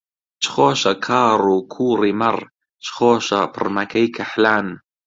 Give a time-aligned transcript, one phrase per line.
[0.41, 2.37] چ خۆشە کاڕ و کووڕی مەڕ،
[2.83, 4.67] چ خۆشە پڕمەکەی کەحلان